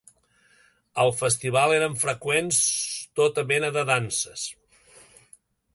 Al 1.03 1.11
festival 1.17 1.73
eren 1.75 1.97
freqüents 2.05 2.63
tota 3.21 3.47
mena 3.53 3.71
de 3.79 3.87
danses. 3.95 4.49